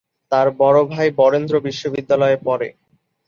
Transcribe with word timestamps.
তার 0.31 0.47
বড় 0.59 0.79
ভাই 0.85 1.07
বরেন্দ্র 1.17 1.55
বিশ্ববিদ্যালয়ে 1.59 2.37
পড়ে। 2.45 2.67